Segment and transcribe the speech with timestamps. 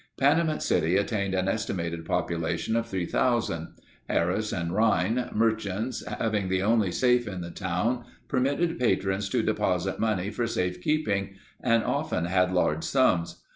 [0.17, 3.75] Panamint City attained an estimated population of 3,000.
[4.09, 9.99] Harris and Rhine, merchants, having the only safe in the town permitted patrons to deposit
[9.99, 13.43] money for safe keeping and often had large sums.